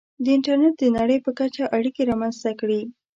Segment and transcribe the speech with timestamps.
[0.35, 2.81] •انټرنېټ د نړۍ په کچه اړیکې رامنځته کړې.